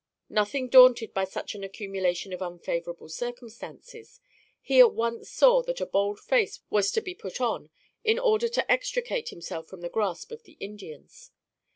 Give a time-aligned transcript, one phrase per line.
[0.29, 4.19] Nothing daunted by such an accumulation of unfavorable circumstances,
[4.59, 7.69] he at once saw that a bold face was to be put on
[8.03, 11.29] in order to extricate himself from the grasp of the Indians.